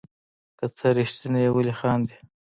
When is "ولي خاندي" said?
1.53-2.15